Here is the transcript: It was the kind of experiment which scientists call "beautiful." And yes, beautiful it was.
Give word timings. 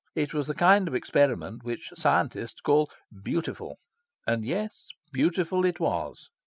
It 0.15 0.33
was 0.33 0.47
the 0.47 0.55
kind 0.55 0.87
of 0.87 0.95
experiment 0.95 1.63
which 1.63 1.91
scientists 1.95 2.59
call 2.61 2.89
"beautiful." 3.23 3.77
And 4.25 4.43
yes, 4.43 4.87
beautiful 5.13 5.63
it 5.63 5.79
was. 5.79 6.27